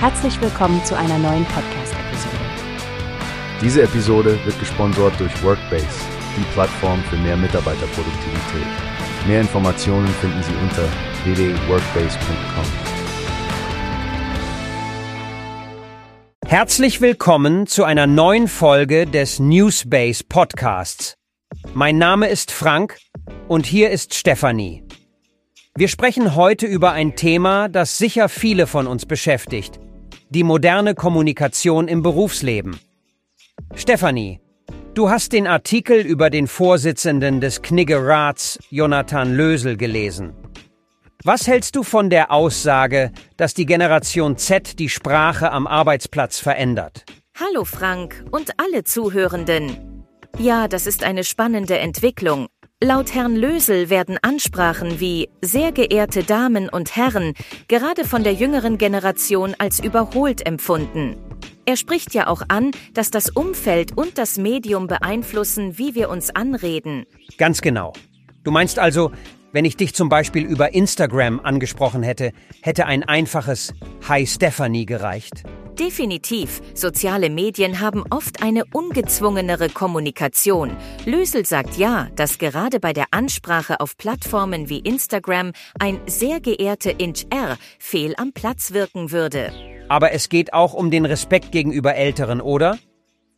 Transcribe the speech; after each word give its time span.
Herzlich 0.00 0.40
willkommen 0.40 0.84
zu 0.84 0.96
einer 0.96 1.18
neuen 1.18 1.44
Podcast-Episode. 1.46 2.36
Diese 3.60 3.82
Episode 3.82 4.38
wird 4.44 4.56
gesponsert 4.60 5.18
durch 5.18 5.42
Workbase, 5.42 5.88
die 6.36 6.44
Plattform 6.52 7.02
für 7.10 7.16
mehr 7.16 7.36
Mitarbeiterproduktivität. 7.36 8.68
Mehr 9.26 9.40
Informationen 9.40 10.06
finden 10.06 10.40
Sie 10.44 10.54
unter 10.62 10.84
www.workbase.com. 11.24 12.64
Herzlich 16.46 17.00
willkommen 17.00 17.66
zu 17.66 17.82
einer 17.82 18.06
neuen 18.06 18.46
Folge 18.46 19.04
des 19.04 19.40
Newsbase 19.40 20.22
Podcasts. 20.28 21.14
Mein 21.74 21.98
Name 21.98 22.28
ist 22.28 22.52
Frank 22.52 22.98
und 23.48 23.66
hier 23.66 23.90
ist 23.90 24.14
Stefanie. 24.14 24.84
Wir 25.76 25.88
sprechen 25.88 26.36
heute 26.36 26.66
über 26.66 26.92
ein 26.92 27.16
Thema, 27.16 27.68
das 27.68 27.98
sicher 27.98 28.28
viele 28.28 28.68
von 28.68 28.86
uns 28.86 29.04
beschäftigt, 29.04 29.80
die 30.30 30.44
moderne 30.44 30.94
Kommunikation 30.94 31.88
im 31.88 32.02
Berufsleben. 32.02 32.78
Stefanie, 33.74 34.40
du 34.94 35.08
hast 35.10 35.32
den 35.32 35.46
Artikel 35.46 36.00
über 36.00 36.30
den 36.30 36.46
Vorsitzenden 36.46 37.40
des 37.40 37.62
Kniggerats, 37.62 38.58
Jonathan 38.70 39.34
Lösel, 39.34 39.76
gelesen. 39.76 40.34
Was 41.24 41.46
hältst 41.46 41.74
du 41.76 41.82
von 41.82 42.10
der 42.10 42.30
Aussage, 42.30 43.10
dass 43.36 43.54
die 43.54 43.66
Generation 43.66 44.36
Z 44.36 44.78
die 44.78 44.88
Sprache 44.88 45.50
am 45.50 45.66
Arbeitsplatz 45.66 46.38
verändert? 46.38 47.04
Hallo 47.34 47.64
Frank 47.64 48.24
und 48.30 48.52
alle 48.58 48.84
Zuhörenden. 48.84 50.04
Ja, 50.38 50.68
das 50.68 50.86
ist 50.86 51.02
eine 51.02 51.24
spannende 51.24 51.78
Entwicklung. 51.78 52.48
Laut 52.80 53.12
Herrn 53.12 53.34
Lösel 53.34 53.90
werden 53.90 54.18
Ansprachen 54.22 55.00
wie 55.00 55.28
sehr 55.42 55.72
geehrte 55.72 56.22
Damen 56.22 56.68
und 56.68 56.94
Herren 56.94 57.34
gerade 57.66 58.04
von 58.04 58.22
der 58.22 58.34
jüngeren 58.34 58.78
Generation 58.78 59.56
als 59.58 59.80
überholt 59.80 60.46
empfunden. 60.46 61.16
Er 61.66 61.76
spricht 61.76 62.14
ja 62.14 62.28
auch 62.28 62.42
an, 62.46 62.70
dass 62.94 63.10
das 63.10 63.30
Umfeld 63.30 63.98
und 63.98 64.16
das 64.16 64.38
Medium 64.38 64.86
beeinflussen, 64.86 65.76
wie 65.76 65.96
wir 65.96 66.08
uns 66.08 66.30
anreden. 66.30 67.04
Ganz 67.36 67.62
genau. 67.62 67.94
Du 68.44 68.52
meinst 68.52 68.78
also, 68.78 69.10
wenn 69.50 69.64
ich 69.64 69.76
dich 69.76 69.92
zum 69.92 70.08
Beispiel 70.08 70.44
über 70.46 70.72
Instagram 70.72 71.40
angesprochen 71.40 72.04
hätte, 72.04 72.30
hätte 72.62 72.86
ein 72.86 73.02
einfaches 73.02 73.74
Hi 74.08 74.24
Stephanie 74.24 74.86
gereicht? 74.86 75.42
Definitiv. 75.78 76.60
Soziale 76.74 77.30
Medien 77.30 77.78
haben 77.80 78.02
oft 78.10 78.42
eine 78.42 78.64
ungezwungenere 78.72 79.68
Kommunikation. 79.68 80.76
Lösel 81.04 81.46
sagt 81.46 81.76
ja, 81.76 82.08
dass 82.16 82.38
gerade 82.38 82.80
bei 82.80 82.92
der 82.92 83.06
Ansprache 83.12 83.78
auf 83.78 83.96
Plattformen 83.96 84.68
wie 84.68 84.80
Instagram 84.80 85.52
ein 85.78 86.00
sehr 86.06 86.40
geehrte 86.40 86.90
Inch 86.90 87.26
R 87.30 87.56
fehl 87.78 88.14
am 88.16 88.32
Platz 88.32 88.72
wirken 88.72 89.12
würde. 89.12 89.52
Aber 89.88 90.12
es 90.12 90.28
geht 90.28 90.52
auch 90.52 90.74
um 90.74 90.90
den 90.90 91.04
Respekt 91.04 91.52
gegenüber 91.52 91.94
Älteren, 91.94 92.40
oder? 92.40 92.78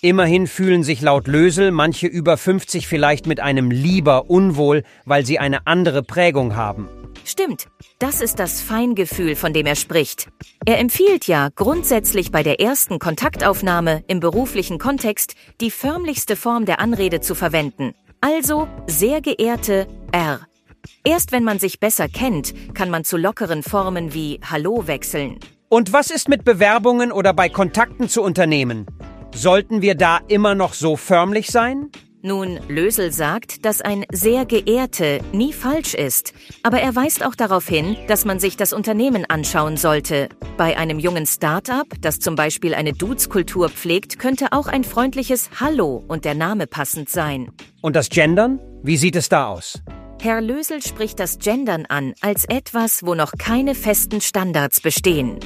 Immerhin 0.00 0.46
fühlen 0.46 0.84
sich 0.84 1.00
laut 1.00 1.26
Lösel 1.26 1.72
manche 1.72 2.06
über 2.06 2.36
50 2.36 2.86
vielleicht 2.86 3.26
mit 3.26 3.40
einem 3.40 3.72
Lieber 3.72 4.30
unwohl, 4.30 4.84
weil 5.04 5.26
sie 5.26 5.40
eine 5.40 5.66
andere 5.66 6.04
Prägung 6.04 6.54
haben. 6.54 6.88
Stimmt, 7.28 7.66
das 7.98 8.22
ist 8.22 8.38
das 8.38 8.62
Feingefühl, 8.62 9.36
von 9.36 9.52
dem 9.52 9.66
er 9.66 9.76
spricht. 9.76 10.30
Er 10.64 10.78
empfiehlt 10.78 11.26
ja 11.26 11.50
grundsätzlich 11.54 12.32
bei 12.32 12.42
der 12.42 12.58
ersten 12.58 12.98
Kontaktaufnahme 12.98 14.02
im 14.08 14.18
beruflichen 14.18 14.78
Kontext 14.78 15.34
die 15.60 15.70
förmlichste 15.70 16.36
Form 16.36 16.64
der 16.64 16.80
Anrede 16.80 17.20
zu 17.20 17.34
verwenden. 17.34 17.92
Also 18.22 18.66
sehr 18.86 19.20
geehrte 19.20 19.86
R. 20.10 20.40
Erst 21.04 21.30
wenn 21.30 21.44
man 21.44 21.58
sich 21.58 21.80
besser 21.80 22.08
kennt, 22.08 22.54
kann 22.74 22.88
man 22.88 23.04
zu 23.04 23.18
lockeren 23.18 23.62
Formen 23.62 24.14
wie 24.14 24.40
Hallo 24.50 24.86
wechseln. 24.86 25.38
Und 25.68 25.92
was 25.92 26.10
ist 26.10 26.30
mit 26.30 26.46
Bewerbungen 26.46 27.12
oder 27.12 27.34
bei 27.34 27.50
Kontakten 27.50 28.08
zu 28.08 28.22
Unternehmen? 28.22 28.86
Sollten 29.34 29.82
wir 29.82 29.96
da 29.96 30.20
immer 30.28 30.54
noch 30.54 30.72
so 30.72 30.96
förmlich 30.96 31.48
sein? 31.48 31.90
Nun, 32.20 32.58
Lösel 32.68 33.12
sagt, 33.12 33.64
dass 33.64 33.80
ein 33.80 34.04
sehr 34.10 34.44
geehrte 34.44 35.20
nie 35.32 35.52
falsch 35.52 35.94
ist, 35.94 36.32
aber 36.64 36.80
er 36.80 36.96
weist 36.96 37.24
auch 37.24 37.36
darauf 37.36 37.68
hin, 37.68 37.96
dass 38.08 38.24
man 38.24 38.40
sich 38.40 38.56
das 38.56 38.72
Unternehmen 38.72 39.24
anschauen 39.28 39.76
sollte. 39.76 40.28
Bei 40.56 40.76
einem 40.76 40.98
jungen 40.98 41.26
Start-up, 41.26 41.86
das 42.00 42.18
zum 42.18 42.34
Beispiel 42.34 42.74
eine 42.74 42.92
Dudes-Kultur 42.92 43.68
pflegt, 43.68 44.18
könnte 44.18 44.48
auch 44.50 44.66
ein 44.66 44.82
freundliches 44.82 45.48
Hallo 45.60 46.02
und 46.08 46.24
der 46.24 46.34
Name 46.34 46.66
passend 46.66 47.08
sein. 47.08 47.52
Und 47.82 47.94
das 47.94 48.08
Gendern? 48.08 48.58
Wie 48.82 48.96
sieht 48.96 49.14
es 49.14 49.28
da 49.28 49.46
aus? 49.46 49.80
Herr 50.20 50.40
Lösel 50.40 50.82
spricht 50.82 51.20
das 51.20 51.38
Gendern 51.38 51.86
an 51.86 52.14
als 52.20 52.44
etwas, 52.46 53.04
wo 53.04 53.14
noch 53.14 53.34
keine 53.38 53.76
festen 53.76 54.20
Standards 54.20 54.80
bestehen. 54.80 55.38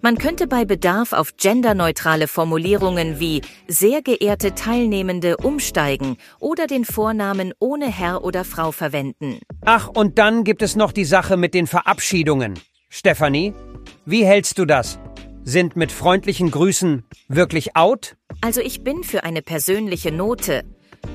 Man 0.00 0.16
könnte 0.16 0.46
bei 0.46 0.64
Bedarf 0.64 1.12
auf 1.12 1.36
genderneutrale 1.36 2.28
Formulierungen 2.28 3.18
wie 3.18 3.42
sehr 3.66 4.00
geehrte 4.00 4.54
Teilnehmende 4.54 5.36
umsteigen 5.38 6.16
oder 6.38 6.68
den 6.68 6.84
Vornamen 6.84 7.52
ohne 7.58 7.86
Herr 7.86 8.22
oder 8.22 8.44
Frau 8.44 8.70
verwenden. 8.70 9.40
Ach, 9.64 9.88
und 9.88 10.18
dann 10.18 10.44
gibt 10.44 10.62
es 10.62 10.76
noch 10.76 10.92
die 10.92 11.04
Sache 11.04 11.36
mit 11.36 11.52
den 11.52 11.66
Verabschiedungen. 11.66 12.54
Stefanie, 12.88 13.54
wie 14.06 14.24
hältst 14.24 14.58
du 14.58 14.66
das? 14.66 15.00
Sind 15.42 15.74
mit 15.74 15.90
freundlichen 15.90 16.50
Grüßen 16.50 17.04
wirklich 17.28 17.74
out? 17.76 18.16
Also 18.40 18.60
ich 18.60 18.84
bin 18.84 19.02
für 19.02 19.24
eine 19.24 19.42
persönliche 19.42 20.12
Note. 20.12 20.62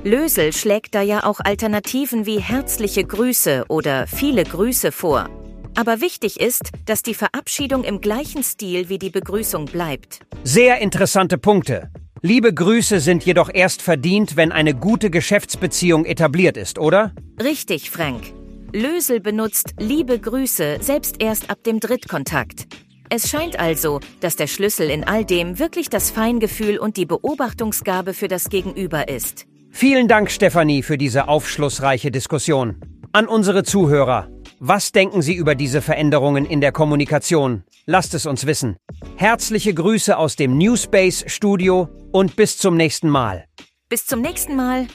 Lösel 0.04 0.52
schlägt 0.52 0.94
da 0.94 1.02
ja 1.02 1.24
auch 1.24 1.40
Alternativen 1.40 2.26
wie 2.26 2.40
herzliche 2.40 3.06
Grüße 3.06 3.66
oder 3.70 4.08
viele 4.08 4.44
Grüße 4.44 4.92
vor. 4.92 5.30
Aber 5.76 6.02
wichtig 6.02 6.40
ist, 6.40 6.72
dass 6.86 7.02
die 7.02 7.14
Verabschiedung 7.14 7.84
im 7.84 8.00
gleichen 8.00 8.44
Stil 8.44 8.90
wie 8.90 9.00
die 9.00 9.10
Begrüßung 9.10 9.66
bleibt. 9.66 10.20
Sehr 10.44 10.80
interessante 10.80 11.38
Punkte. 11.38 11.90
Liebe 12.22 12.54
Grüße 12.54 13.00
sind 13.00 13.26
jedoch 13.26 13.50
erst 13.54 13.82
verdient, 13.82 14.38
wenn 14.38 14.52
eine 14.52 14.74
gute 14.74 15.10
Geschäftsbeziehung 15.10 16.06
etabliert 16.06 16.56
ist, 16.56 16.80
oder? 16.80 17.12
Richtig, 17.42 17.90
Frank. 17.90 18.24
Lösel 18.72 19.20
benutzt 19.20 19.76
liebe 19.78 20.18
Grüße 20.20 20.78
selbst 20.80 21.22
erst 21.22 21.50
ab 21.50 21.64
dem 21.64 21.80
Drittkontakt. 21.80 22.68
Es 23.10 23.30
scheint 23.30 23.60
also, 23.60 24.00
dass 24.22 24.36
der 24.36 24.48
Schlüssel 24.48 24.90
in 24.90 25.04
all 25.04 25.26
dem 25.26 25.60
wirklich 25.60 25.90
das 25.90 26.10
Feingefühl 26.10 26.78
und 26.80 26.98
die 26.98 27.06
Beobachtungsgabe 27.06 28.14
für 28.14 28.28
das 28.28 28.50
Gegenüber 28.50 29.10
ist. 29.10 29.46
Vielen 29.70 30.08
Dank, 30.08 30.32
Stefanie, 30.32 30.82
für 30.82 30.98
diese 30.98 31.28
aufschlussreiche 31.28 32.10
Diskussion. 32.10 32.78
An 33.12 33.28
unsere 33.28 33.64
Zuhörer. 33.64 34.30
Was 34.66 34.94
denken 34.94 35.22
Sie 35.22 35.34
über 35.34 35.56
diese 35.56 35.82
Veränderungen 35.82 36.46
in 36.46 36.62
der 36.62 36.72
Kommunikation? 36.72 37.66
Lasst 37.86 38.14
es 38.14 38.26
uns 38.26 38.46
wissen. 38.46 38.78
Herzliche 39.18 39.74
Grüße 39.74 40.18
aus 40.18 40.38
dem 40.38 40.58
Newspace 40.58 41.26
Studio 41.28 41.90
und 42.14 42.38
bis 42.38 42.58
zum 42.58 42.78
nächsten 42.78 43.10
Mal. 43.10 43.44
Bis 43.90 44.06
zum 44.06 44.22
nächsten 44.22 44.56
Mal. 44.56 44.88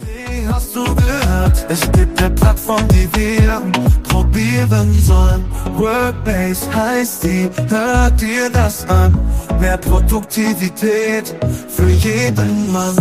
Wie 0.00 0.44
hast 0.48 0.74
du 0.74 0.82
gehört? 0.82 1.66
Es 1.68 1.82
gibt 1.92 2.20
eine 2.20 2.34
Plattform, 2.34 2.82
die 2.88 3.08
wir 3.14 3.62
probieren 4.02 4.92
sollen. 4.94 5.44
Workbase 5.76 6.74
heißt 6.74 7.22
die, 7.22 7.48
hört 7.68 8.20
dir 8.20 8.50
das 8.50 8.88
an. 8.88 9.16
Mehr 9.60 9.78
Produktivität 9.78 11.32
für 11.68 11.88
jeden 11.88 12.72
Mann. 12.72 12.96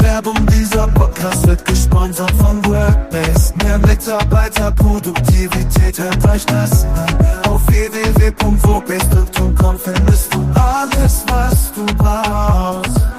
Werbung 0.00 0.44
dieser 0.46 0.88
Podcast 0.88 1.46
wird 1.46 1.64
gesponsert 1.64 2.32
von 2.32 2.62
Workbase. 2.64 3.54
Mehr 3.62 3.78
Mitarbeiter, 3.78 4.72
Produktivität 4.72 6.00
euch 6.28 6.44
das. 6.46 6.84
Auf 7.48 7.64
www.wobest.com 7.66 9.78
findest 9.78 10.34
du 10.34 10.44
alles, 10.54 11.24
was 11.28 11.72
du 11.74 11.86
brauchst. 11.96 13.15